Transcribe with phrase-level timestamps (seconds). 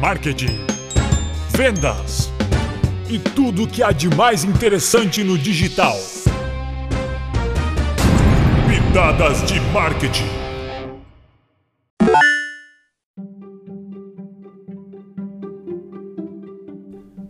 [0.00, 0.64] marketing,
[1.50, 2.32] vendas
[3.06, 5.94] e tudo o que há de mais interessante no digital.
[8.66, 10.24] Pitadas de marketing.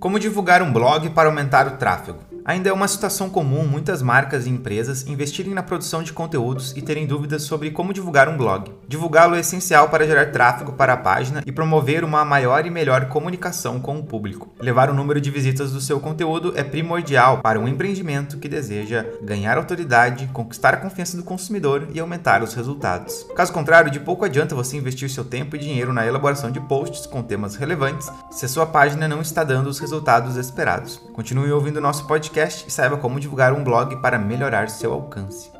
[0.00, 2.33] Como divulgar um blog para aumentar o tráfego?
[2.46, 6.82] Ainda é uma situação comum muitas marcas e empresas investirem na produção de conteúdos e
[6.82, 8.70] terem dúvidas sobre como divulgar um blog.
[8.86, 13.06] Divulgá-lo é essencial para gerar tráfego para a página e promover uma maior e melhor
[13.08, 14.52] comunicação com o público.
[14.60, 19.06] Levar o número de visitas do seu conteúdo é primordial para um empreendimento que deseja
[19.22, 23.26] ganhar autoridade, conquistar a confiança do consumidor e aumentar os resultados.
[23.34, 27.06] Caso contrário, de pouco adianta você investir seu tempo e dinheiro na elaboração de posts
[27.06, 31.00] com temas relevantes se a sua página não está dando os resultados esperados.
[31.14, 35.52] Continue ouvindo nosso podcast podcast e saiba como divulgar um blog para melhorar seu alcance.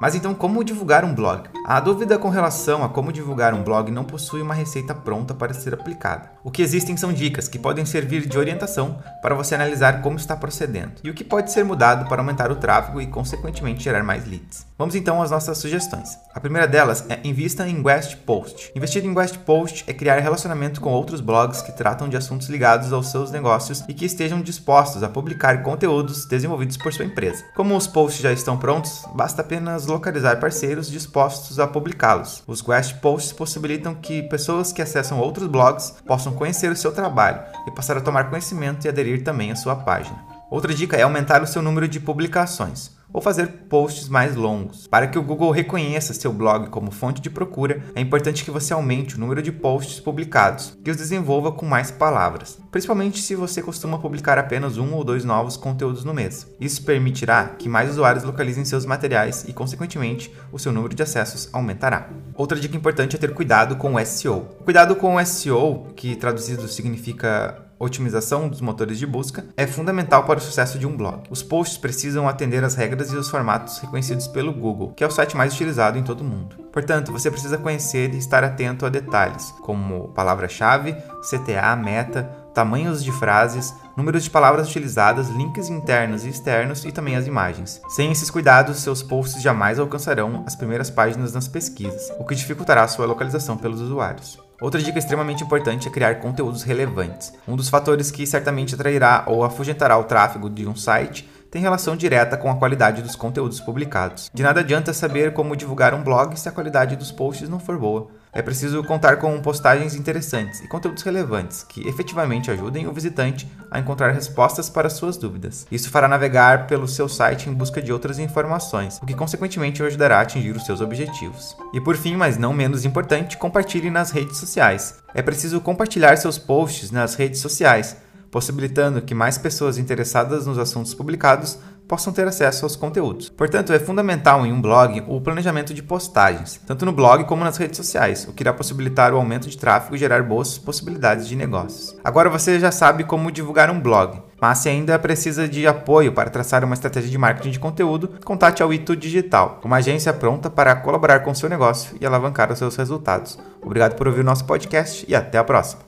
[0.00, 1.48] Mas então, como divulgar um blog?
[1.66, 5.52] A dúvida com relação a como divulgar um blog não possui uma receita pronta para
[5.52, 6.30] ser aplicada.
[6.44, 10.36] O que existem são dicas que podem servir de orientação para você analisar como está
[10.36, 14.24] procedendo e o que pode ser mudado para aumentar o tráfego e, consequentemente, gerar mais
[14.24, 14.66] leads.
[14.78, 16.16] Vamos então às nossas sugestões.
[16.32, 18.70] A primeira delas é invista em Guest Post.
[18.76, 22.92] Investir em Guest Post é criar relacionamento com outros blogs que tratam de assuntos ligados
[22.92, 27.44] aos seus negócios e que estejam dispostos a publicar conteúdos desenvolvidos por sua empresa.
[27.56, 32.42] Como os posts já estão prontos, basta apenas localizar parceiros dispostos a publicá-los.
[32.46, 37.40] Os Guest Posts possibilitam que pessoas que acessam outros blogs possam conhecer o seu trabalho
[37.66, 40.24] e passar a tomar conhecimento e aderir também à sua página.
[40.50, 44.86] Outra dica é aumentar o seu número de publicações ou fazer posts mais longos.
[44.86, 48.72] Para que o Google reconheça seu blog como fonte de procura, é importante que você
[48.72, 53.62] aumente o número de posts publicados e os desenvolva com mais palavras, principalmente se você
[53.62, 56.46] costuma publicar apenas um ou dois novos conteúdos no mês.
[56.60, 61.48] Isso permitirá que mais usuários localizem seus materiais e, consequentemente, o seu número de acessos
[61.52, 62.10] aumentará.
[62.34, 64.48] Outra dica importante é ter cuidado com o SEO.
[64.64, 70.38] Cuidado com o SEO, que traduzido significa otimização dos motores de busca é fundamental para
[70.38, 71.22] o sucesso de um blog.
[71.30, 75.10] Os posts precisam atender às regras e os formatos reconhecidos pelo Google, que é o
[75.10, 76.56] site mais utilizado em todo o mundo.
[76.72, 80.94] Portanto, você precisa conhecer e estar atento a detalhes, como palavra-chave,
[81.28, 87.14] CTA, meta, tamanhos de frases, números de palavras utilizadas, links internos e externos e também
[87.14, 87.80] as imagens.
[87.88, 92.86] Sem esses cuidados, seus posts jamais alcançarão as primeiras páginas nas pesquisas, o que dificultará
[92.88, 94.47] sua localização pelos usuários.
[94.60, 97.32] Outra dica extremamente importante é criar conteúdos relevantes.
[97.46, 101.96] Um dos fatores que certamente atrairá ou afugentará o tráfego de um site tem relação
[101.96, 104.28] direta com a qualidade dos conteúdos publicados.
[104.34, 107.78] De nada adianta saber como divulgar um blog se a qualidade dos posts não for
[107.78, 108.08] boa.
[108.32, 113.78] É preciso contar com postagens interessantes e conteúdos relevantes que efetivamente ajudem o visitante a
[113.78, 115.66] encontrar respostas para suas dúvidas.
[115.70, 119.86] Isso fará navegar pelo seu site em busca de outras informações, o que consequentemente o
[119.86, 121.56] ajudará a atingir os seus objetivos.
[121.72, 124.96] E por fim, mas não menos importante, compartilhe nas redes sociais.
[125.14, 127.96] É preciso compartilhar seus posts nas redes sociais
[128.30, 131.58] possibilitando que mais pessoas interessadas nos assuntos publicados
[131.88, 133.30] possam ter acesso aos conteúdos.
[133.30, 137.56] Portanto, é fundamental em um blog o planejamento de postagens, tanto no blog como nas
[137.56, 141.34] redes sociais, o que irá possibilitar o aumento de tráfego e gerar boas possibilidades de
[141.34, 141.96] negócios.
[142.04, 146.30] Agora você já sabe como divulgar um blog, mas se ainda precisa de apoio para
[146.30, 150.76] traçar uma estratégia de marketing de conteúdo, contate a Itu Digital, uma agência pronta para
[150.76, 153.38] colaborar com seu negócio e alavancar os seus resultados.
[153.62, 155.87] Obrigado por ouvir o nosso podcast e até a próxima.